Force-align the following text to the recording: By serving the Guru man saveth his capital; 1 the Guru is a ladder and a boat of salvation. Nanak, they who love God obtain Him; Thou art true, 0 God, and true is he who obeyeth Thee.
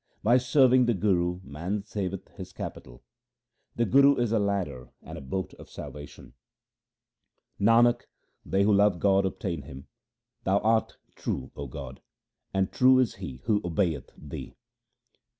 By 0.23 0.39
serving 0.39 0.87
the 0.87 0.95
Guru 0.95 1.41
man 1.43 1.83
saveth 1.85 2.29
his 2.29 2.53
capital; 2.53 2.93
1 2.95 3.01
the 3.75 3.85
Guru 3.85 4.15
is 4.15 4.31
a 4.31 4.39
ladder 4.39 4.89
and 5.03 5.15
a 5.15 5.21
boat 5.21 5.53
of 5.59 5.69
salvation. 5.69 6.33
Nanak, 7.59 8.07
they 8.43 8.63
who 8.63 8.73
love 8.73 8.97
God 8.97 9.27
obtain 9.27 9.61
Him; 9.61 9.85
Thou 10.43 10.57
art 10.61 10.97
true, 11.15 11.51
0 11.53 11.67
God, 11.67 12.01
and 12.51 12.71
true 12.71 12.97
is 12.97 13.13
he 13.21 13.43
who 13.45 13.61
obeyeth 13.63 14.11
Thee. 14.17 14.55